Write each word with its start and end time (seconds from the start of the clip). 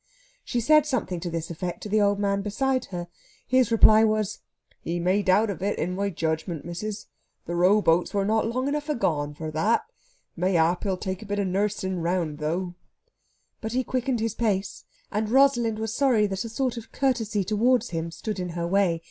She 0.43 0.59
said 0.59 0.87
something 0.87 1.19
to 1.19 1.29
this 1.29 1.51
effect 1.51 1.83
to 1.83 1.87
the 1.89 2.01
old 2.01 2.17
man 2.17 2.41
beside 2.41 2.85
her. 2.85 3.07
His 3.47 3.71
reply 3.71 4.03
was: 4.03 4.39
"Ye 4.81 4.99
may 4.99 5.21
doubt 5.21 5.51
of 5.51 5.61
it, 5.61 5.77
in 5.77 5.93
my 5.95 6.09
judgment, 6.09 6.65
missis. 6.65 7.05
The 7.45 7.53
rowboats 7.55 8.11
were 8.11 8.25
not 8.25 8.47
long 8.47 8.67
enough 8.67 8.89
agone 8.89 9.35
for 9.35 9.51
that. 9.51 9.83
Mayhap 10.35 10.85
he'll 10.85 10.97
take 10.97 11.21
a 11.21 11.27
bit 11.27 11.37
of 11.37 11.45
nursing 11.45 11.99
round, 11.99 12.39
though." 12.39 12.73
But 13.61 13.73
he 13.73 13.83
quickened 13.83 14.21
his 14.21 14.33
pace, 14.33 14.85
and 15.11 15.29
Rosalind 15.29 15.77
was 15.77 15.93
sorry 15.93 16.25
that 16.25 16.45
a 16.45 16.49
sort 16.49 16.77
of 16.77 16.91
courtesy 16.91 17.43
towards 17.43 17.91
him 17.91 18.09
stood 18.09 18.39
in 18.39 18.49
her 18.57 18.65
way. 18.65 18.99